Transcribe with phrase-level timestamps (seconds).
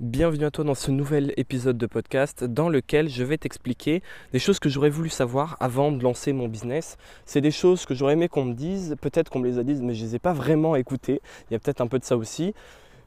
[0.00, 4.00] Bienvenue à toi dans ce nouvel épisode de podcast dans lequel je vais t'expliquer
[4.32, 6.98] des choses que j'aurais voulu savoir avant de lancer mon business.
[7.26, 9.80] C'est des choses que j'aurais aimé qu'on me dise, peut-être qu'on me les a dites
[9.82, 11.20] mais je ne les ai pas vraiment écoutées.
[11.50, 12.54] Il y a peut-être un peu de ça aussi.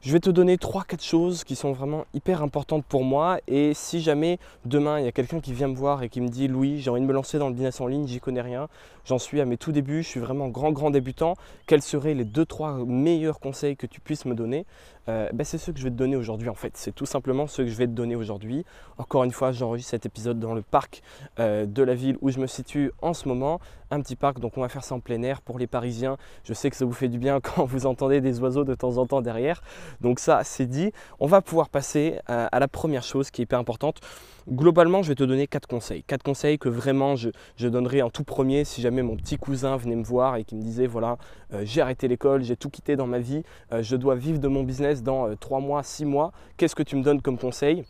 [0.02, 4.00] Je vais te donner 3-4 choses qui sont vraiment hyper importantes pour moi et si
[4.00, 6.80] jamais demain il y a quelqu'un qui vient me voir et qui me dit Louis
[6.80, 8.68] j'ai envie de me lancer dans le business en ligne, j'y connais rien,
[9.04, 11.36] j'en suis à mes tout débuts, je suis vraiment grand grand débutant,
[11.68, 14.66] quels seraient les 2-3 meilleurs conseils que tu puisses me donner?
[15.08, 17.46] Euh, ben, C'est ceux que je vais te donner aujourd'hui en fait, c'est tout simplement
[17.46, 18.64] ceux que je vais te donner aujourd'hui.
[18.98, 21.02] Encore une fois j'enregistre cet épisode dans le parc
[21.38, 23.60] euh, de la ville où je me situe en ce moment,
[23.90, 26.54] un petit parc donc on va faire ça en plein air pour les Parisiens, je
[26.54, 29.06] sais que ça vous fait du bien quand vous entendez des oiseaux de temps en
[29.06, 29.62] temps derrière.
[30.00, 30.92] Donc ça, c'est dit.
[31.20, 34.00] On va pouvoir passer à, la première chose qui est hyper importante.
[34.48, 36.02] Globalement, je vais te donner quatre conseils.
[36.02, 37.30] Quatre conseils que vraiment je,
[37.68, 40.62] donnerai en tout premier si jamais mon petit cousin venait me voir et qui me
[40.62, 41.16] disait voilà,
[41.52, 44.48] euh, j'ai arrêté l'école, j'ai tout quitté dans ma vie, euh, je dois vivre de
[44.48, 46.32] mon business dans euh, trois mois, six mois.
[46.56, 47.84] Qu'est-ce que tu me donnes comme conseil?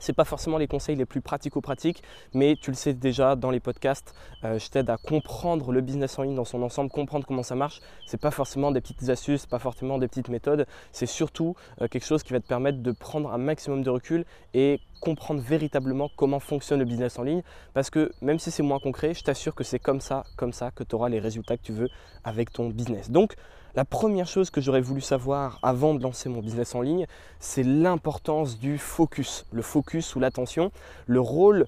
[0.00, 2.02] Ce pas forcément les conseils les plus pratico-pratiques,
[2.32, 6.18] mais tu le sais déjà dans les podcasts, euh, je t'aide à comprendre le business
[6.18, 7.80] en ligne dans son ensemble, comprendre comment ça marche.
[8.06, 11.88] Ce n'est pas forcément des petites astuces, pas forcément des petites méthodes, c'est surtout euh,
[11.88, 16.10] quelque chose qui va te permettre de prendre un maximum de recul et comprendre véritablement
[16.16, 17.42] comment fonctionne le business en ligne.
[17.74, 20.70] Parce que même si c'est moins concret, je t'assure que c'est comme ça, comme ça
[20.70, 21.88] que tu auras les résultats que tu veux
[22.24, 23.10] avec ton business.
[23.10, 23.34] Donc,
[23.76, 27.06] la première chose que j'aurais voulu savoir avant de lancer mon business en ligne,
[27.40, 30.70] c'est l'importance du focus, le focus ou l'attention,
[31.06, 31.66] le rôle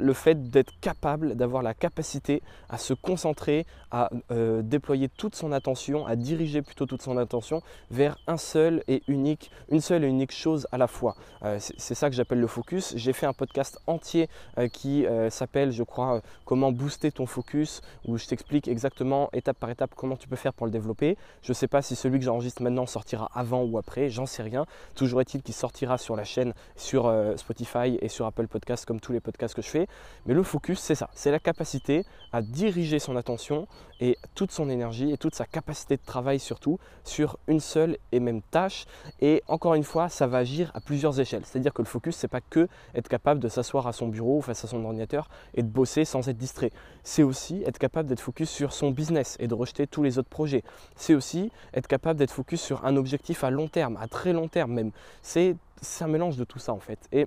[0.00, 5.52] le fait d'être capable, d'avoir la capacité à se concentrer, à euh, déployer toute son
[5.52, 10.08] attention, à diriger plutôt toute son attention vers un seul et unique, une seule et
[10.08, 11.16] unique chose à la fois.
[11.42, 12.94] Euh, c'est ça que j'appelle le focus.
[12.96, 18.16] J'ai fait un podcast entier euh, qui s'appelle, je crois, comment booster ton focus, où
[18.16, 21.16] je t'explique exactement étape par étape comment tu peux faire pour le développer.
[21.42, 24.42] Je ne sais pas si celui que j'enregistre maintenant sortira avant ou après, j'en sais
[24.42, 24.66] rien.
[24.94, 29.12] Toujours est-il qu'il sortira sur la chaîne, sur Spotify et sur Apple Podcasts comme tous
[29.12, 29.86] les podcasts je fais.
[30.26, 33.66] Mais le focus, c'est ça, c'est la capacité à diriger son attention
[34.00, 38.20] et toute son énergie et toute sa capacité de travail surtout sur une seule et
[38.20, 38.84] même tâche.
[39.20, 41.42] Et encore une fois, ça va agir à plusieurs échelles.
[41.44, 44.42] C'est-à-dire que le focus, c'est pas que être capable de s'asseoir à son bureau ou
[44.42, 46.70] face à son ordinateur et de bosser sans être distrait.
[47.02, 50.28] C'est aussi être capable d'être focus sur son business et de rejeter tous les autres
[50.28, 50.62] projets.
[50.96, 54.48] C'est aussi être capable d'être focus sur un objectif à long terme, à très long
[54.48, 54.92] terme même.
[55.22, 55.56] C'est
[56.00, 56.98] un mélange de tout ça en fait.
[57.12, 57.26] Et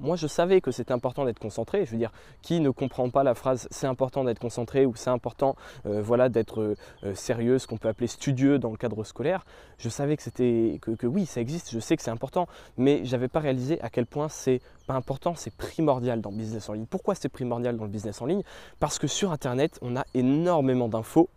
[0.00, 1.84] moi, je savais que c'était important d'être concentré.
[1.84, 2.12] Je veux dire,
[2.42, 5.56] qui ne comprend pas la phrase c'est important d'être concentré ou c'est important
[5.86, 9.44] euh, voilà, d'être euh, euh, sérieux, ce qu'on peut appeler studieux dans le cadre scolaire.
[9.78, 13.04] Je savais que c'était que, que, oui, ça existe, je sais que c'est important, mais
[13.04, 16.68] je n'avais pas réalisé à quel point c'est pas important, c'est primordial dans le business
[16.68, 16.86] en ligne.
[16.86, 18.42] Pourquoi c'est primordial dans le business en ligne?
[18.78, 21.28] Parce que sur Internet, on a énormément d'infos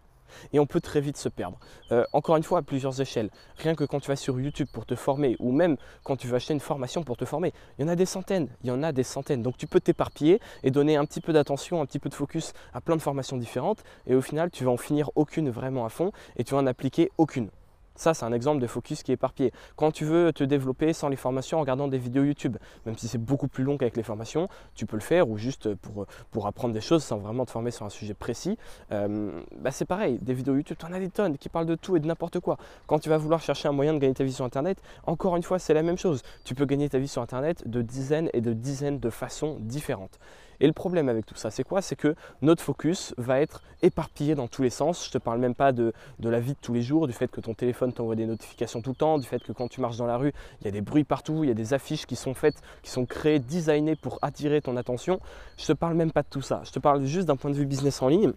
[0.51, 1.59] et on peut très vite se perdre.
[1.91, 3.29] Euh, encore une fois, à plusieurs échelles.
[3.57, 6.37] Rien que quand tu vas sur YouTube pour te former ou même quand tu vas
[6.37, 8.83] acheter une formation pour te former, il y en a des centaines, il y en
[8.83, 9.41] a des centaines.
[9.41, 12.53] Donc tu peux t'éparpiller et donner un petit peu d'attention, un petit peu de focus
[12.73, 15.89] à plein de formations différentes et au final, tu vas en finir aucune vraiment à
[15.89, 17.49] fond et tu vas en appliquer aucune.
[17.95, 19.51] Ça, c'est un exemple de focus qui est éparpillé.
[19.75, 23.07] Quand tu veux te développer sans les formations en regardant des vidéos YouTube, même si
[23.07, 26.73] c'est beaucoup plus long qu'avec les formations, tu peux le faire ou juste pour, apprendre
[26.73, 28.57] des choses sans vraiment te former sur un sujet précis.
[28.91, 31.75] Euh, bah c'est pareil, des vidéos YouTube, tu en as des tonnes qui parlent de
[31.75, 32.57] tout et de n'importe quoi.
[32.87, 35.43] Quand tu vas vouloir chercher un moyen de gagner ta vie sur Internet, encore une
[35.43, 36.21] fois, c'est la même chose.
[36.43, 40.19] Tu peux gagner ta vie sur Internet de dizaines et de dizaines de façons différentes.
[40.63, 41.81] Et le problème avec tout ça, c'est quoi?
[41.81, 45.03] C'est que notre focus va être éparpillé dans tous les sens.
[45.03, 45.91] Je ne te parle même pas de,
[46.21, 48.91] la vie de tous les jours, du fait que ton téléphone t'envoie des notifications tout
[48.91, 50.31] le temps, du fait que quand tu marches dans la rue,
[50.61, 52.91] il y a des bruits partout, il y a des affiches qui sont faites, qui
[52.91, 55.19] sont créées, designées pour attirer ton attention.
[55.57, 56.61] Je ne te parle même pas de tout ça.
[56.63, 58.31] Je te parle juste d'un point de vue business en ligne.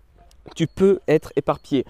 [0.57, 1.85] Tu peux être éparpillé.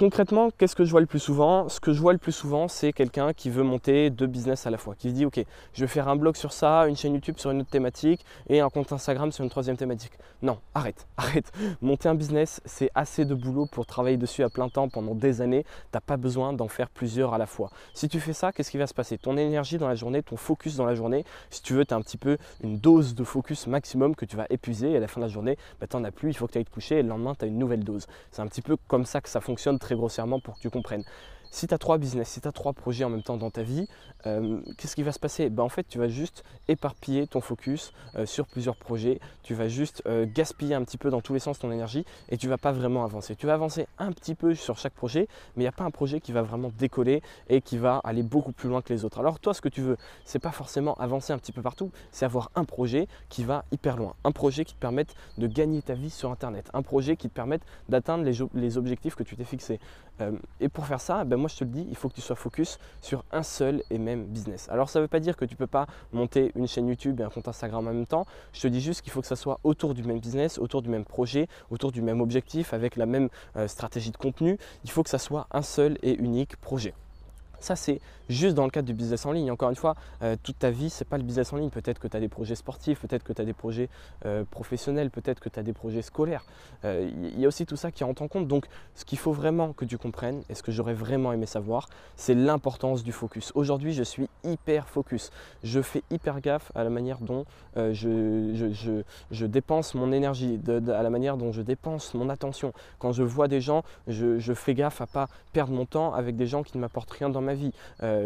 [0.00, 1.68] Concrètement, qu'est-ce que je vois le plus souvent?
[1.68, 4.70] Ce que je vois le plus souvent, c'est quelqu'un qui veut monter deux business à
[4.70, 5.44] la fois, qui se dit ok,
[5.74, 8.60] je vais faire un blog sur ça, une chaîne YouTube sur une autre thématique et
[8.60, 10.12] un compte Instagram sur une troisième thématique.
[10.40, 11.52] Non, arrête, arrête.
[11.82, 15.42] Monter un business, c'est assez de boulot pour travailler dessus à plein temps pendant des
[15.42, 15.64] années.
[15.64, 17.68] Tu n'as pas besoin d'en faire plusieurs à la fois.
[17.92, 19.18] Si tu fais ça, qu'est-ce qui va se passer?
[19.18, 21.98] Ton énergie dans la journée, ton focus dans la journée, si tu veux, tu as
[21.98, 25.08] un petit peu une dose de focus maximum que tu vas épuiser et à la
[25.08, 26.70] fin de la journée, bah, tu n'en as plus, il faut que tu ailles te
[26.70, 28.06] coucher et le lendemain, tu as une nouvelle dose.
[28.30, 31.04] C'est un petit peu comme ça que ça fonctionne grossièrement pour que tu comprennes.
[31.52, 33.62] Si tu as trois business, si tu as trois projets en même temps dans ta
[33.62, 33.88] vie,
[34.26, 35.50] euh, qu'est-ce qui va se passer?
[35.50, 39.18] Ben, En fait, tu vas juste éparpiller ton focus euh, sur plusieurs projets.
[39.42, 42.36] Tu vas juste euh, gaspiller un petit peu dans tous les sens ton énergie et
[42.36, 43.34] tu vas pas vraiment avancer.
[43.34, 45.26] Tu vas avancer un petit peu sur chaque projet,
[45.56, 48.22] mais il n'y a pas un projet qui va vraiment décoller et qui va aller
[48.22, 49.18] beaucoup plus loin que les autres.
[49.18, 52.24] Alors toi, ce que tu veux, c'est pas forcément avancer un petit peu partout, c'est
[52.24, 54.14] avoir un projet qui va hyper loin.
[54.22, 56.70] Un projet qui te permette de gagner ta vie sur Internet.
[56.74, 59.80] Un projet qui te permette d'atteindre les, objectifs que tu t'es fixés.
[60.60, 62.36] Et pour faire ça, ben moi je te le dis, il faut que tu sois
[62.36, 64.68] focus sur un seul et même business.
[64.70, 67.20] Alors ça ne veut pas dire que tu ne peux pas monter une chaîne YouTube
[67.20, 68.26] et un compte Instagram en même temps.
[68.52, 70.88] Je te dis juste qu'il faut que ça soit autour du même business, autour du
[70.88, 74.58] même projet, autour du même objectif, avec la même euh, stratégie de contenu.
[74.84, 76.94] Il faut que ça soit un seul et unique projet.
[77.60, 79.50] Ça, c'est juste dans le cadre du business en ligne.
[79.50, 81.70] Encore une fois, euh, toute ta vie, ce n'est pas le business en ligne.
[81.70, 83.88] Peut-être que tu as des projets sportifs, peut-être que tu as des projets
[84.24, 86.44] euh, professionnels, peut-être que tu as des projets scolaires.
[86.84, 88.48] Il euh, y a aussi tout ça qui rentre en compte.
[88.48, 91.88] Donc, ce qu'il faut vraiment que tu comprennes, et ce que j'aurais vraiment aimé savoir,
[92.16, 93.52] c'est l'importance du focus.
[93.54, 95.30] Aujourd'hui, je suis hyper focus.
[95.62, 97.44] Je fais hyper gaffe à la manière dont
[97.76, 102.72] je, je, dépense mon énergie, à la manière dont je dépense mon attention.
[102.98, 106.46] Quand je vois des gens, je, fais gaffe à pas perdre mon temps avec des
[106.46, 107.72] gens qui ne m'apportent rien dans ma vie.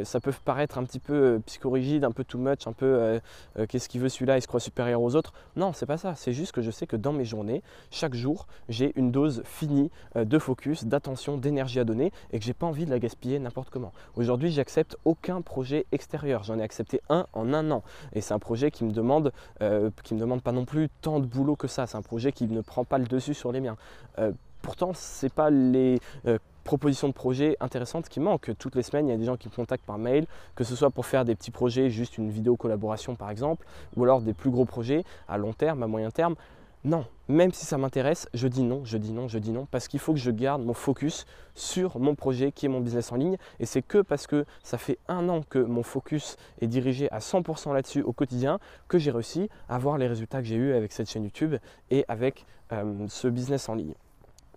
[0.02, 3.66] Ça peut paraître un petit peu euh, psychorigide, un peu too much, un peu euh,
[3.68, 5.32] qu'est-ce qu'il veut celui-là, il se croit supérieur aux autres.
[5.56, 6.14] Non, c'est pas ça.
[6.16, 9.90] C'est juste que je sais que dans mes journées, chaque jour, j'ai une dose finie
[10.16, 13.70] de focus, d'attention, d'énergie à donner et que j'ai pas envie de la gaspiller n'importe
[13.70, 13.92] comment.
[14.16, 16.42] Aujourd'hui, j'accepte aucun projet extérieur.
[16.44, 17.82] J'en ai accepté un en un an
[18.12, 19.32] et c'est un projet qui me demande,
[20.02, 21.86] qui me demande pas non plus tant de boulot que ça.
[21.86, 23.76] C'est un projet qui ne prend pas le dessus sur les miens.
[24.64, 26.00] Pourtant, c'est pas les
[26.64, 28.50] propositions de projets intéressantes qui manquent.
[28.58, 30.26] Toutes les semaines, il y a des gens qui me contactent par mail,
[30.56, 33.66] que ce soit pour faire des petits projets, juste une vidéo collaboration par exemple,
[33.96, 36.34] ou alors des plus gros projets à long terme, à moyen terme.
[36.86, 39.88] Non, même si ça m'intéresse, je dis non, je dis non, je dis non, parce
[39.88, 41.24] qu'il faut que je garde mon focus
[41.54, 43.38] sur mon projet qui est mon business en ligne.
[43.58, 47.20] Et c'est que parce que ça fait un an que mon focus est dirigé à
[47.20, 50.92] 100% là-dessus au quotidien que j'ai réussi à avoir les résultats que j'ai eu avec
[50.92, 51.54] cette chaîne YouTube
[51.90, 53.94] et avec euh, ce business en ligne.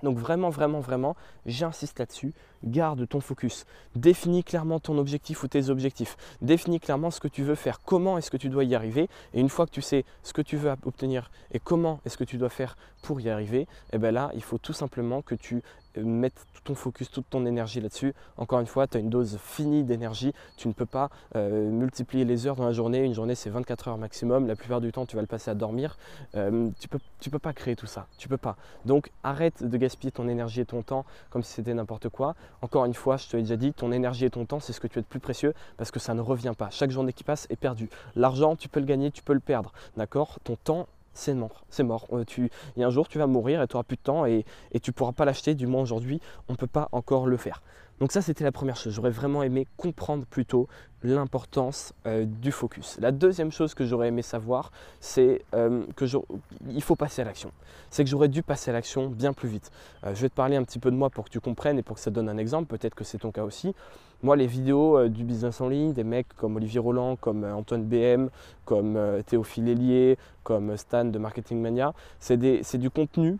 [0.03, 1.15] Donc vraiment, vraiment, vraiment,
[1.45, 2.33] j'insiste là-dessus,
[2.63, 3.65] garde ton focus.
[3.95, 6.17] Définis clairement ton objectif ou tes objectifs.
[6.41, 9.09] Définis clairement ce que tu veux faire, comment est-ce que tu dois y arriver?
[9.33, 12.23] Et une fois que tu sais ce que tu veux obtenir et comment est-ce que
[12.23, 15.35] tu dois faire pour y arriver, et eh bien là, il faut tout simplement que
[15.35, 15.61] tu
[16.03, 18.13] mettre tout ton focus, toute ton énergie là-dessus.
[18.37, 20.33] Encore une fois, tu as une dose finie d'énergie.
[20.57, 23.03] Tu ne peux pas euh, multiplier les heures dans la journée.
[23.03, 24.47] Une journée, c'est 24 heures maximum.
[24.47, 25.97] La plupart du temps, tu vas le passer à dormir.
[26.35, 28.07] Euh, tu ne peux, tu peux pas créer tout ça.
[28.17, 28.57] Tu peux pas.
[28.85, 32.35] Donc, arrête de gaspiller ton énergie et ton temps comme si c'était n'importe quoi.
[32.61, 34.79] Encore une fois, je te l'ai déjà dit, ton énergie et ton temps, c'est ce
[34.79, 36.69] que tu as de plus précieux parce que ça ne revient pas.
[36.71, 37.89] Chaque journée qui passe est perdue.
[38.15, 39.71] L'argent, tu peux le gagner, tu peux le perdre.
[39.95, 40.39] D'accord?
[40.43, 42.07] Ton temps, c'est mort, c'est mort.
[42.13, 44.25] Euh, il y a un jour, tu vas mourir et tu n'auras plus de temps
[44.25, 44.45] et
[44.81, 47.61] tu ne pourras pas l'acheter, du moins aujourd'hui, on ne peut pas encore le faire.
[47.99, 48.93] Donc ça, c'était la première chose.
[48.93, 50.67] J'aurais vraiment aimé comprendre plutôt
[51.01, 52.97] l'importance euh, du focus.
[52.99, 57.51] La deuxième chose que j'aurais aimé savoir, c'est euh, qu'il faut passer à l'action.
[57.89, 59.71] C'est que j'aurais dû passer à l'action bien plus vite.
[60.03, 61.95] je vais te parler un petit peu de moi pour que tu comprennes et pour
[61.95, 62.67] que ça donne un exemple.
[62.67, 63.73] Peut-être que c'est ton cas aussi.
[64.21, 68.29] Moi, les vidéos du business en ligne, des mecs comme Olivier Roland, comme Antoine BM,
[68.65, 72.37] comme Théophile Hélier, comme Stan de Marketing Mania, c'est
[72.77, 73.37] du contenu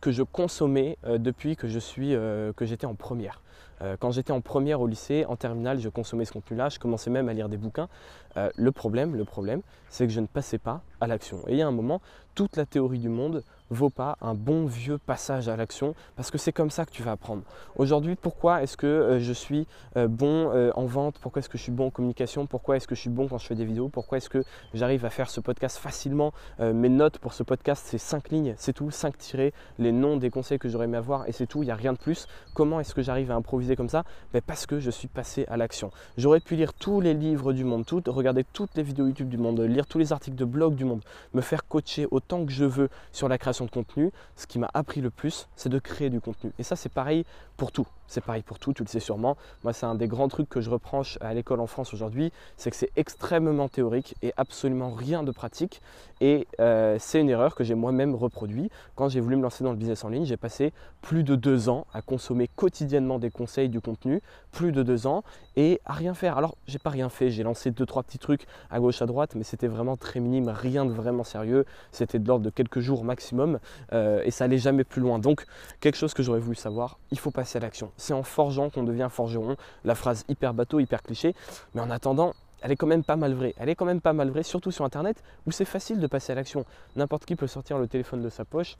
[0.00, 3.40] que je consommais depuis que j'étais en première.
[3.82, 7.10] Euh, quand j'étais en première au lycée, en terminale, je consommais ce contenu-là, je commençais
[7.10, 7.88] même à lire des bouquins.
[8.36, 11.38] Euh, le problème, le problème, c'est que je ne passais pas à l'action.
[11.48, 12.00] Et il y a un moment,
[12.34, 16.38] toute la théorie du monde vaut pas un bon vieux passage à l'action parce que
[16.38, 17.42] c'est comme ça que tu vas apprendre.
[17.76, 19.66] Aujourd'hui, pourquoi est-ce que euh, je suis
[19.96, 21.18] euh, bon euh, en vente?
[21.18, 22.46] Pourquoi est-ce que je suis bon en communication?
[22.46, 23.88] Pourquoi est-ce que je suis bon quand je fais des vidéos?
[23.88, 24.44] Pourquoi est-ce que
[24.74, 26.32] j'arrive à faire ce podcast facilement?
[26.60, 30.30] Mes notes pour ce podcast, c'est 5 lignes, c'est tout, 5 tirés, les noms des
[30.30, 32.26] conseils que j'aurais aimé avoir et c'est tout, il n'y a rien de plus.
[32.54, 34.04] Comment est-ce que j'arrive à improviser comme ça?
[34.32, 35.90] Ben Parce que je suis passé à l'action.
[36.16, 39.38] J'aurais pu lire tous les livres du monde, tout, regarder toutes les vidéos YouTube du
[39.38, 42.64] monde, lire tous les articles de blog du monde, me faire coacher autant que je
[42.64, 46.20] veux sur la de contenu, ce qui m'a appris le plus, c'est de créer du
[46.20, 46.52] contenu.
[46.58, 47.24] Et ça, c'est pareil
[47.56, 47.86] pour tout.
[48.06, 49.36] C'est pareil pour tout, tu le sais sûrement.
[49.62, 52.70] Moi, c'est un des grands trucs que je reproche à l'école en France aujourd'hui, c'est
[52.70, 55.80] que c'est extrêmement théorique et absolument rien de pratique.
[56.20, 58.70] Et euh, c'est une erreur que j'ai moi-même reproduit.
[58.94, 61.68] Quand j'ai voulu me lancer dans le business en ligne, j'ai passé plus de deux
[61.68, 64.20] ans à consommer quotidiennement des conseils, du contenu,
[64.52, 65.24] plus de deux ans,
[65.56, 66.38] et à rien faire.
[66.38, 69.34] Alors, j'ai pas rien fait, j'ai lancé deux, trois petits trucs à gauche, à droite,
[69.34, 71.64] mais c'était vraiment très minime, rien de vraiment sérieux.
[71.92, 73.58] C'était de l'ordre de quelques jours maximum,
[73.92, 75.18] euh, et ça allait jamais plus loin.
[75.18, 75.46] Donc,
[75.80, 78.82] quelque chose que j'aurais voulu savoir, il faut passer à l'action c'est en forgeant qu'on
[78.82, 79.56] devient forgeron.
[79.84, 81.34] La phrase hyper bateau, hyper cliché.
[81.74, 83.54] Mais en attendant, elle est quand même pas mal vraie.
[83.58, 86.32] Elle est quand même pas mal vraie, surtout sur Internet, où c'est facile de passer
[86.32, 86.64] à l'action.
[86.96, 88.76] N'importe qui peut sortir le téléphone de sa poche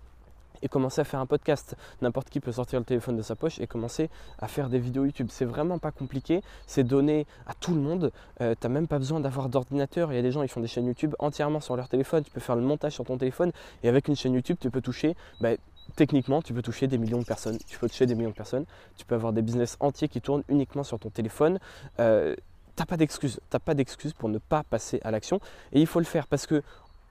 [0.62, 1.76] et commencer à faire un podcast.
[2.00, 5.04] N'importe qui peut sortir le téléphone de sa poche et commencer à faire des vidéos
[5.04, 5.28] YouTube.
[5.30, 8.10] C'est vraiment pas compliqué, c'est donné à tout le monde.
[8.40, 10.12] Euh, tu n'as même pas besoin d'avoir d'ordinateur.
[10.12, 12.24] Il y a des gens qui font des chaînes YouTube entièrement sur leur téléphone.
[12.24, 13.52] Tu peux faire le montage sur ton téléphone
[13.82, 15.50] et avec une chaîne YouTube, tu peux toucher bah,
[15.96, 17.58] techniquement, tu peux toucher des millions de personnes.
[17.66, 18.64] Tu peux toucher des millions de personnes.
[18.96, 21.58] Tu peux avoir des business entiers qui tournent uniquement sur ton téléphone.
[22.00, 22.34] Euh,
[22.76, 23.40] t'as pas d'excuse.
[23.64, 25.40] Pas d'excuse pour ne pas passer à l'action.
[25.72, 26.62] Et il faut le faire parce que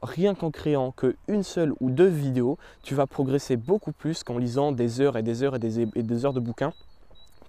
[0.01, 4.71] rien qu'en créant qu'une seule ou deux vidéos, tu vas progresser beaucoup plus qu'en lisant
[4.71, 6.73] des heures et des heures et des heures de bouquins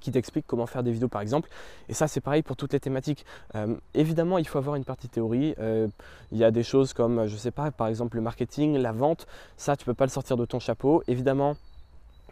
[0.05, 1.49] qui t'explique comment faire des vidéos par exemple.
[1.89, 3.25] Et ça c'est pareil pour toutes les thématiques.
[3.55, 5.55] Euh, évidemment il faut avoir une partie théorie.
[5.59, 5.89] Euh,
[6.31, 9.27] il y a des choses comme, je sais pas, par exemple le marketing, la vente,
[9.57, 11.03] ça tu peux pas le sortir de ton chapeau.
[11.09, 11.57] Évidemment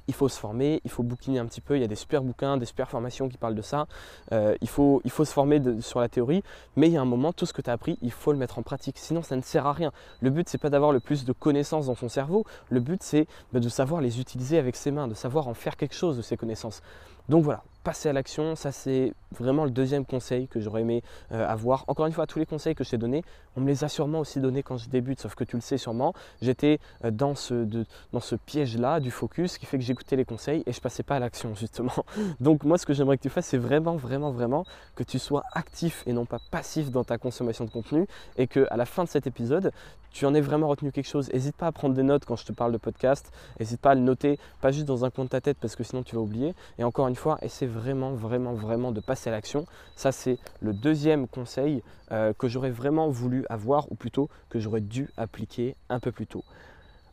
[0.09, 2.23] il faut se former, il faut bouquiner un petit peu, il y a des super
[2.23, 3.87] bouquins, des super formations qui parlent de ça,
[4.33, 6.43] euh, il, faut, se former sur la théorie,
[6.77, 8.39] mais il y a un moment, tout ce que tu as appris, il faut le
[8.39, 9.93] mettre en pratique, sinon ça ne sert à rien.
[10.21, 13.27] Le but, c'est pas d'avoir le plus de connaissances dans son cerveau, le but, c'est
[13.53, 16.23] bah, de savoir les utiliser avec ses mains, de savoir en faire quelque chose de
[16.23, 16.83] ces connaissances.
[17.29, 21.47] Donc voilà, passer à l'action, ça c'est vraiment le deuxième conseil que j'aurais aimé euh,
[21.47, 21.85] avoir.
[21.89, 23.25] Encore une fois, tous les conseils que je t'ai donnés,
[23.57, 25.79] on me les a sûrement aussi donnés quand je débute, sauf que tu le sais
[25.79, 27.67] sûrement, j'étais euh, dans ce,
[28.13, 31.17] dans ce piège-là du focus qui fait que j'écoutais les conseils et je passais pas
[31.17, 31.93] à l'action justement.
[32.41, 35.43] Donc moi ce que j'aimerais que tu fasses, c'est vraiment, vraiment, vraiment que tu sois
[35.53, 39.05] actif et non pas passif dans ta consommation de contenu et que à la fin
[39.05, 39.73] de cet épisode,
[40.13, 41.33] tu en aies vraiment retenu quelque chose.
[41.33, 43.95] N'hésite pas à prendre des notes quand je te parle de podcast, n'hésite pas à
[43.95, 46.21] le noter, pas juste dans un coin de ta tête parce que sinon tu vas
[46.21, 46.55] oublier.
[46.79, 49.67] Et encore une fois, essaie vraiment, vraiment, vraiment de passer à l'action.
[49.97, 54.81] Ça, c'est le deuxième conseil euh, que j'aurais vraiment voulu avoir, ou plutôt que j'aurais
[54.81, 56.45] dû appliquer un peu plus tôt.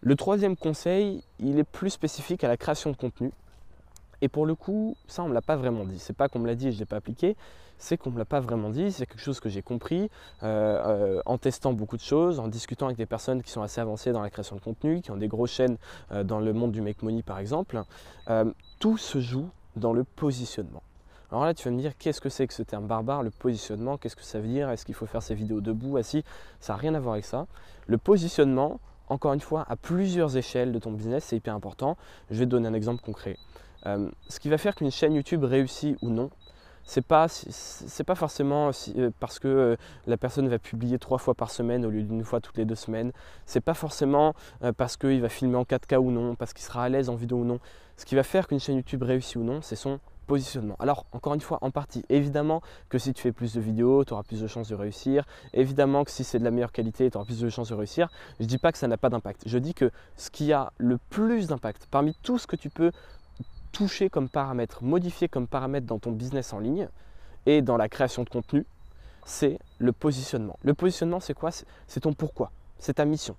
[0.01, 3.31] Le troisième conseil, il est plus spécifique à la création de contenu.
[4.21, 5.99] Et pour le coup, ça, on ne me l'a pas vraiment dit.
[5.99, 7.37] C'est pas qu'on me l'a dit et je ne l'ai pas appliqué,
[7.77, 8.91] c'est qu'on ne me l'a pas vraiment dit.
[8.91, 10.09] C'est quelque chose que j'ai compris
[10.43, 13.79] euh, euh, en testant beaucoup de choses, en discutant avec des personnes qui sont assez
[13.79, 15.77] avancées dans la création de contenu, qui ont des grosses chaînes
[16.23, 17.81] dans le monde du make money par exemple.
[18.79, 20.83] tout se joue dans le positionnement.
[21.31, 23.97] Alors là, tu vas me dire, qu'est-ce que c'est que ce terme barbare, le positionnement?
[23.97, 24.69] Qu'est-ce que ça veut dire?
[24.71, 26.23] Est-ce qu'il faut faire ses vidéos debout, assis?
[26.59, 27.45] Ça n'a rien à voir avec ça.
[27.85, 31.97] Le positionnement, encore une fois, à plusieurs échelles de ton business, c'est hyper important.
[32.31, 33.37] Je vais te donner un exemple concret.
[33.85, 36.31] Euh, ce qui va faire qu'une chaîne YouTube réussit ou non,
[36.89, 39.75] c'est pas c'est pas forcément euh, parce que euh,
[40.07, 42.73] la personne va publier trois fois par semaine au lieu d'une fois toutes les deux
[42.73, 43.11] semaines.
[43.45, 44.33] C'est pas forcément
[44.75, 47.37] parce qu'il va filmer en 4K ou non, parce qu'il sera à l'aise en vidéo
[47.37, 47.59] ou non.
[47.95, 50.75] Ce qui va faire qu'une chaîne YouTube réussit ou non, c'est son positionnement.
[50.79, 54.13] Alors, encore une fois, en partie, évidemment que si tu fais plus de vidéos, tu
[54.13, 55.25] auras plus de chances de réussir.
[55.53, 58.09] Évidemment que si c'est de la meilleure qualité, tu auras plus de chances de réussir.
[58.39, 59.43] Je dis pas que ça n'a pas d'impact.
[59.45, 62.91] Je dis que ce qui a le plus d'impact, parmi tout ce que tu peux
[63.71, 66.87] toucher comme paramètre, modifier comme paramètre dans ton business en ligne
[67.45, 68.65] et dans la création de contenu,
[69.25, 70.57] c'est le positionnement.
[70.63, 71.51] Le positionnement, c'est quoi?
[71.87, 73.35] C'est ton pourquoi, c'est ta mission.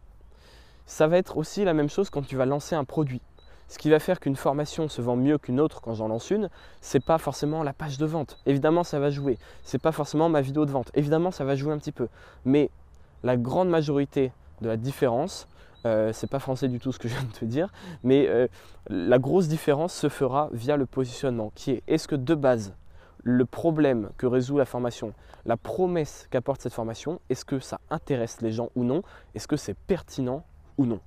[0.86, 3.22] Ça va être aussi la même chose quand tu vas lancer un produit.
[3.68, 6.50] Ce qui va faire qu'une formation se vend mieux qu'une autre quand j'en lance une,
[6.80, 8.36] c'est pas forcément la page de vente.
[8.44, 9.38] Évidemment, ça va jouer.
[9.62, 10.90] C'est pas forcément ma vidéo de vente.
[10.94, 12.08] Évidemment, ça va jouer un petit peu.
[12.44, 12.70] Mais
[13.22, 15.46] la grande majorité de la différence,
[15.86, 17.72] euh, c'est pas français du tout ce que je viens de te dire,
[18.02, 18.48] mais euh,
[18.88, 22.74] la grosse différence se fera via le positionnement, qui est est-ce que de base,
[23.22, 25.12] le problème que résout la formation,
[25.46, 29.02] la promesse qu'apporte cette formation, est-ce que ça intéresse les gens ou non
[29.34, 30.44] Est-ce que c'est pertinent
[30.78, 31.00] ou non?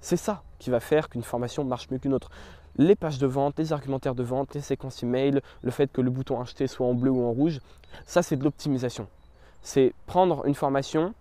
[0.00, 2.30] C'est ça qui va faire qu'une formation marche mieux qu'une autre.
[2.76, 6.10] Les pages de vente, les argumentaires de vente, les séquences email, le fait que le
[6.10, 7.60] bouton acheter soit en bleu ou en rouge,
[8.06, 9.08] ça c'est de l'optimisation.
[9.62, 11.14] C'est prendre une formation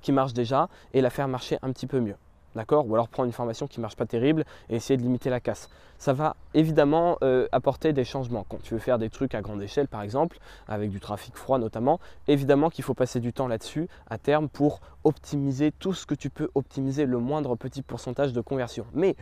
[0.00, 2.16] qui marche déjà et la faire marcher un petit peu mieux.
[2.58, 2.88] D'accord?
[2.88, 5.38] Ou alors prendre une formation qui ne marche pas terrible et essayer de limiter la
[5.38, 5.68] casse.
[5.96, 8.44] Ça va évidemment euh, apporter des changements.
[8.48, 11.60] Quand tu veux faire des trucs à grande échelle, par exemple, avec du trafic froid
[11.60, 16.16] notamment, évidemment qu'il faut passer du temps là-dessus à terme pour optimiser tout ce que
[16.16, 18.86] tu peux optimiser, le moindre petit pourcentage de conversion.
[18.92, 19.14] Mais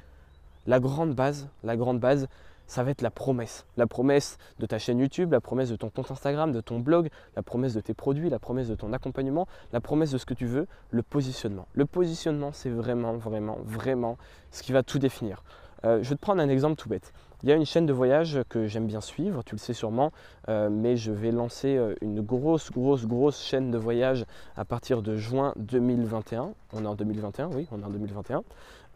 [0.66, 2.28] la grande base, la grande base,
[2.66, 3.66] ça va être la promesse.
[3.76, 7.08] La promesse de ta chaîne YouTube, la promesse de ton compte Instagram, de ton blog,
[7.36, 10.34] la promesse de tes produits, la promesse de ton accompagnement, la promesse de ce que
[10.34, 11.66] tu veux, le positionnement.
[11.72, 14.18] Le positionnement, c'est vraiment, vraiment, vraiment
[14.50, 15.42] ce qui va tout définir.
[15.84, 17.12] Euh, je vais te prendre un exemple tout bête.
[17.42, 20.10] Il y a une chaîne de voyage que j'aime bien suivre, tu le sais sûrement,
[20.48, 24.24] euh, mais je vais lancer euh, une grosse, grosse, grosse chaîne de voyage
[24.56, 26.54] à partir de juin 2021.
[26.72, 28.42] On est en 2021, oui, on est en 2021.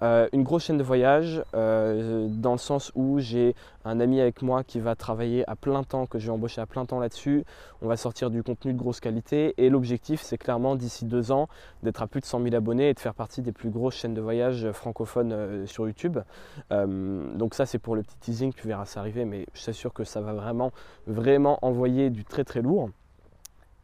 [0.03, 3.55] Euh, une grosse chaîne de voyage euh, dans le sens où j'ai
[3.85, 6.67] un ami avec moi qui va travailler à plein temps, que je vais embaucher à
[6.67, 7.45] plein temps là-dessus.
[7.83, 11.49] On va sortir du contenu de grosse qualité et l'objectif c'est clairement d'ici deux ans
[11.83, 14.15] d'être à plus de 100 000 abonnés et de faire partie des plus grosses chaînes
[14.15, 16.19] de voyage francophones euh, sur YouTube.
[16.71, 20.05] donc ça c'est pour le petit teasing, tu verras ça arriver, mais je t'assure que
[20.05, 20.73] ça va vraiment,
[21.07, 22.91] vraiment envoyer du très très lourd.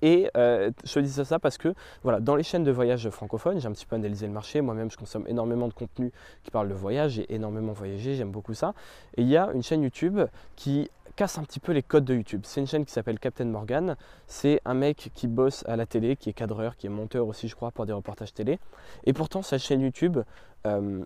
[0.02, 3.68] Et euh, je dis ça parce que voilà, dans les chaînes de voyage francophones, j'ai
[3.68, 4.60] un petit peu analysé le marché.
[4.60, 6.12] Moi-même, je consomme énormément de contenu
[6.42, 7.12] qui parle de voyage.
[7.12, 8.74] J'ai énormément voyagé, j'aime beaucoup ça.
[9.16, 10.20] Et il y a une chaîne YouTube
[10.54, 12.42] qui casse un petit peu les codes de YouTube.
[12.44, 13.96] C'est une chaîne qui s'appelle Captain Morgan.
[14.26, 17.48] C'est un mec qui bosse à la télé, qui est cadreur, qui est monteur aussi,
[17.48, 18.58] je crois, pour des reportages télé.
[19.04, 20.18] Et pourtant, sa chaîne YouTube,
[20.66, 21.02] euh,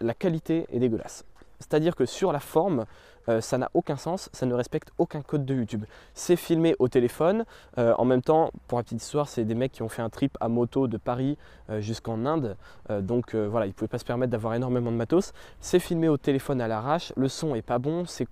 [0.00, 1.24] la qualité est dégueulasse.
[1.60, 2.86] C'est-à-dire que sur la forme,
[3.28, 5.84] euh, ça n'a aucun sens, ça ne respecte aucun code de YouTube.
[6.14, 7.44] C'est filmé au téléphone,
[7.78, 10.08] euh, en même temps, pour la petite histoire, c'est des mecs qui ont fait un
[10.08, 11.36] trip à moto de Paris
[11.68, 12.56] euh, jusqu'en Inde,
[13.02, 15.32] donc voilà, ils ne pouvaient pas se permettre d'avoir énormément de matos.
[15.60, 18.26] C'est filmé au téléphone à l'arrache, le son est pas bon, c'est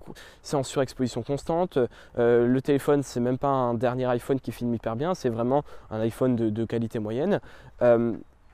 [0.56, 1.78] en surexposition constante,
[2.16, 6.00] le téléphone c'est même pas un dernier iPhone qui filme hyper bien, c'est vraiment un
[6.00, 7.40] iPhone de, de qualité moyenne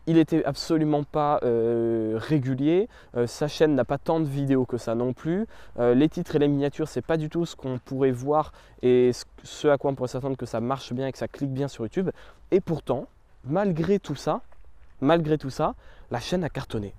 [0.07, 2.89] il était absolument pas euh, régulier.
[3.17, 5.47] Euh, sa chaîne n'a pas tant de vidéos que ça non plus.
[5.79, 9.13] Euh, les titres et les miniatures, c'est pas du tout ce qu'on pourrait voir et
[9.43, 11.69] ce à quoi on pourrait s'attendre que ça marche bien et que ça clique bien
[11.69, 12.11] sur YouTube.
[12.51, 13.07] Et pourtant,
[13.45, 14.43] malgré tout ça,
[15.01, 15.75] malgré tout ça,
[16.11, 16.95] la chaîne a cartonné.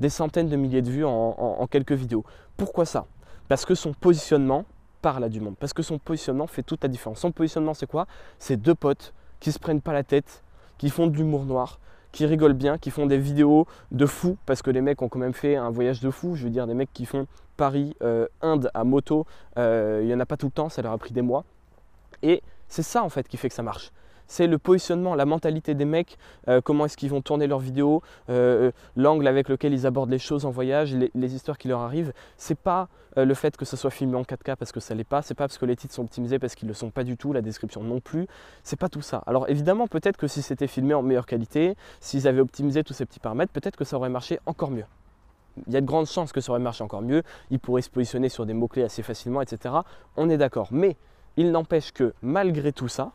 [0.00, 2.24] Des centaines de milliers de vues en quelques vidéos.
[2.58, 3.06] Pourquoi ça?
[3.48, 4.66] Parce que son positionnement
[5.00, 5.56] parle à du monde.
[5.58, 7.20] Parce que son positionnement fait toute la différence.
[7.20, 8.06] Son positionnement, c'est quoi?
[8.38, 10.42] C'est deux potes qui se prennent pas la tête,
[10.78, 11.78] qui font de l'humour noir,
[12.16, 15.18] qui rigolent bien, qui font des vidéos de fou, parce que les mecs ont quand
[15.18, 16.34] même fait un voyage de fou.
[16.34, 17.26] Je veux dire, des mecs qui font
[17.58, 17.94] Paris-Inde
[18.64, 19.26] euh, à moto,
[19.58, 21.44] euh, il n'y en a pas tout le temps, ça leur a pris des mois.
[22.22, 23.92] Et c'est ça en fait qui fait que ça marche
[24.26, 26.18] c'est le positionnement, la mentalité des mecs,
[26.48, 30.18] euh, comment est-ce qu'ils vont tourner leurs vidéos, euh, l'angle avec lequel ils abordent les
[30.18, 32.12] choses en voyage, les, histoires qui leur arrivent.
[32.36, 35.04] C'est pas euh, le fait que ce soit filmé en 4K parce que ça l'est
[35.04, 37.16] pas, c'est pas parce que les titres sont optimisés parce qu'ils le sont pas du
[37.16, 38.26] tout, la description non plus.
[38.62, 39.22] C'est pas tout ça.
[39.26, 43.06] Alors évidemment, peut-être que si c'était filmé en meilleure qualité, s'ils avaient optimisé tous ces
[43.06, 44.84] petits paramètres, peut-être que ça aurait marché encore mieux
[45.66, 47.22] il y a de grandes chances que ça aurait marché encore mieux.
[47.50, 49.74] Ils pourraient se positionner sur des mots-clés assez facilement, etc.
[50.16, 50.68] On est d'accord.
[50.70, 50.96] Mais
[51.36, 53.12] il n'empêche que malgré tout ça,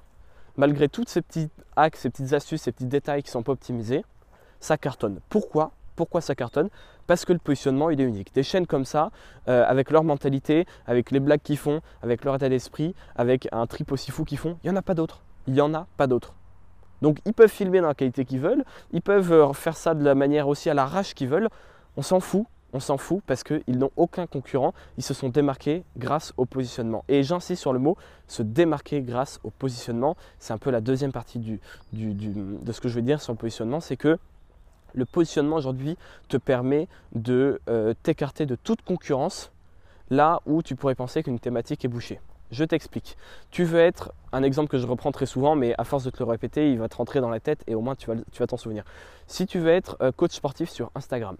[0.57, 3.51] malgré tous ces petits hacks, ces petites astuces, ces petits détails qui ne sont pas
[3.51, 4.03] optimisés,
[4.59, 5.19] ça cartonne.
[5.29, 5.71] Pourquoi?
[5.95, 6.69] Pourquoi ça cartonne?
[7.07, 8.33] Parce que le positionnement il est unique.
[8.33, 9.11] Des chaînes comme ça,
[9.47, 13.67] euh, avec leur mentalité, avec les blagues qu'ils font, avec leur état d'esprit, avec un
[13.67, 15.23] trip aussi fou qu'ils font, il n'y en a pas d'autres.
[15.47, 16.33] Il n'y en a pas d'autres.
[17.01, 20.03] Donc ils peuvent filmer dans la qualité qu'ils veulent, ils peuvent euh, faire ça de
[20.03, 21.49] la manière aussi à l'arrache qu'ils veulent,
[21.97, 24.73] on s'en fout, on s'en fout parce qu'ils n'ont aucun concurrent.
[24.97, 27.03] Ils se sont démarqués grâce au positionnement.
[27.07, 27.97] Et j'insiste sur le mot
[28.27, 30.15] se démarquer grâce au positionnement.
[30.39, 33.79] C'est un peu la deuxième partie de ce que je veux dire sur le positionnement.
[33.79, 34.17] C'est que
[34.93, 35.97] le positionnement aujourd'hui
[36.27, 39.51] te permet de euh, t'écarter de toute concurrence
[40.09, 42.19] là où tu pourrais penser qu'une thématique est bouchée.
[42.51, 43.15] Je t'explique.
[43.49, 46.21] Tu veux être, un exemple que je reprends très souvent, mais à force de te
[46.21, 48.57] le répéter, il va te rentrer dans la tête et au moins tu vas t'en
[48.57, 48.83] souvenir.
[49.27, 51.37] Si tu veux être euh, coach sportif sur Instagram,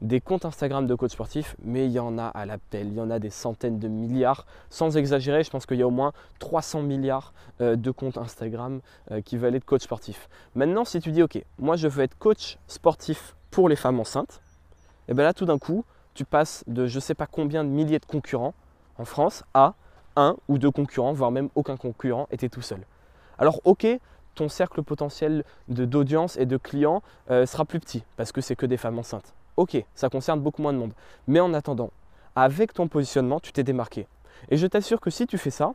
[0.00, 3.00] des comptes Instagram de coach sportifs, mais il y en a à l'appel, il y
[3.00, 4.46] en a des centaines de milliards.
[4.70, 8.80] Sans exagérer, je pense qu'il y a au moins 300 milliards euh, de comptes Instagram
[9.10, 10.28] euh, qui veulent être coach sportif.
[10.54, 14.40] Maintenant, si tu dis, ok, moi je veux être coach sportif pour les femmes enceintes,
[15.08, 17.64] et eh bien là tout d'un coup, tu passes de je ne sais pas combien
[17.64, 18.54] de milliers de concurrents
[18.98, 19.74] en France à
[20.16, 22.80] un ou deux concurrents, voire même aucun concurrent, et tu es tout seul.
[23.38, 23.86] Alors ok,
[24.34, 28.66] ton cercle potentiel d'audience et de clients euh, sera plus petit parce que c'est que
[28.66, 29.34] des femmes enceintes.
[29.56, 30.92] Ok, ça concerne beaucoup moins de monde.
[31.26, 31.90] Mais en attendant,
[32.34, 34.06] avec ton positionnement, tu t'es démarqué.
[34.50, 35.74] Et je t'assure que si tu fais ça,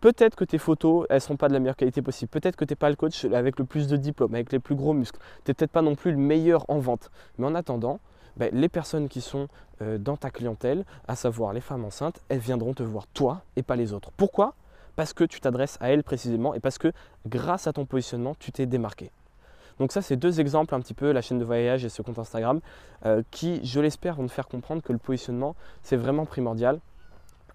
[0.00, 2.30] peut-être que tes photos, elles ne seront pas de la meilleure qualité possible.
[2.30, 4.76] Peut-être que tu n'es pas le coach avec le plus de diplômes, avec les plus
[4.76, 5.18] gros muscles.
[5.44, 7.10] Tu n'es peut-être pas non plus le meilleur en vente.
[7.38, 7.98] Mais en attendant,
[8.36, 9.48] ben, les personnes qui sont
[9.82, 13.62] euh, dans ta clientèle, à savoir les femmes enceintes, elles viendront te voir toi et
[13.62, 14.10] pas les autres.
[14.16, 14.54] Pourquoi?
[14.94, 16.92] Parce que tu t'adresses à elles précisément et parce que
[17.26, 19.10] grâce à ton positionnement, tu t'es démarqué.
[19.78, 22.18] Donc ça, c'est deux exemples un petit peu, la chaîne de voyage et ce compte
[22.18, 22.60] Instagram,
[23.04, 26.80] euh, qui, je l'espère, vont te faire comprendre que le positionnement, c'est vraiment primordial.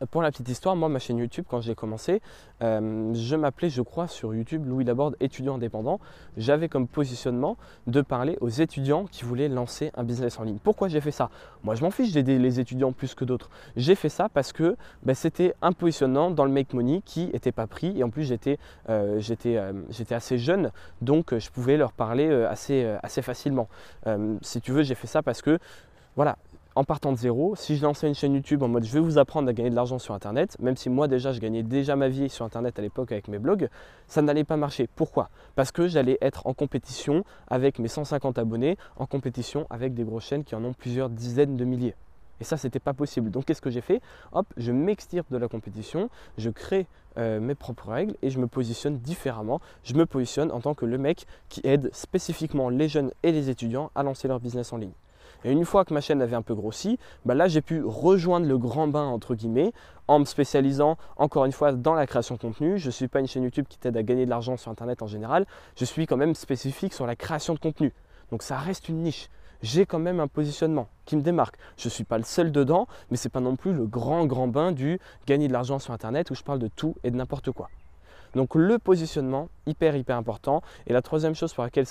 [0.10, 2.22] Pour la petite histoire, moi, ma chaîne YouTube, quand j'ai commencé,
[2.64, 6.00] euh, je m'appelais, je crois, sur YouTube, Louis Laborde, étudiant indépendant.
[6.38, 10.58] J'avais comme positionnement de parler aux étudiants qui voulaient lancer un business en ligne.
[10.64, 11.30] Pourquoi j'ai fait ça?
[11.64, 13.52] Moi, je m'en fiche d'aider les étudiants plus que d'autres.
[13.76, 17.52] J'ai fait ça parce que ben, c'était un positionnement dans le make money qui n'était
[17.52, 18.00] pas pris.
[18.00, 18.58] Et en plus, j'étais
[18.90, 23.68] euh, euh, assez jeune, donc je pouvais leur parler assez, assez facilement.
[24.42, 25.60] si tu veux, j'ai fait ça parce que
[26.16, 26.38] voilà,
[26.76, 29.18] en partant de zéro, si je lançais une chaîne YouTube en mode je vais vous
[29.18, 32.08] apprendre à gagner de l'argent sur Internet, même si moi déjà je gagnais déjà ma
[32.08, 33.70] vie sur Internet à l'époque avec mes blogs,
[34.08, 34.88] ça n'allait pas marcher.
[34.96, 35.30] Pourquoi?
[35.56, 40.26] Parce que j'allais être en compétition avec mes 150 abonnés, en compétition avec des grosses
[40.26, 41.96] chaînes qui en ont plusieurs dizaines de milliers.
[42.40, 43.30] Et ça, c'était pas possible.
[43.30, 44.02] Donc, qu'est-ce que j'ai fait?
[44.32, 48.48] Hop, je m'extirpe de la compétition, je crée euh, mes propres règles et je me
[48.48, 49.62] positionne différemment.
[49.84, 53.52] Je me positionne en tant que le mec qui aide spécifiquement les jeunes et les
[53.52, 54.94] étudiants à lancer leur business en ligne.
[55.44, 58.46] Et une fois que ma chaîne avait un peu grossi, bah là j'ai pu rejoindre
[58.46, 59.74] le grand bain entre guillemets
[60.08, 62.78] en me spécialisant encore une fois dans la création de contenu.
[62.78, 65.02] Je ne suis pas une chaîne YouTube qui t'aide à gagner de l'argent sur Internet
[65.02, 65.46] en général.
[65.76, 67.94] Je suis quand même spécifique sur la création de contenu.
[68.30, 69.30] Donc ça reste une niche.
[69.64, 71.56] J'ai quand même un positionnement qui me démarque.
[71.78, 74.26] Je ne suis pas le seul dedans, mais ce n'est pas non plus le grand
[74.26, 77.16] grand bain du gagner de l'argent sur Internet où je parle de tout et de
[77.16, 77.70] n'importe quoi.
[78.36, 80.62] Donc le positionnement, hyper hyper important.
[80.88, 81.80] Et la troisième chose pour laquelle